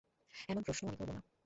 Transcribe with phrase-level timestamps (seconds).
[0.49, 1.21] এমন প্রশ্নও আমি করব না।